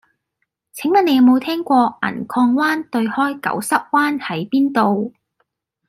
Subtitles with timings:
[0.73, 5.13] 請問你有無聽過銀礦灣對開狗虱灣喺邊度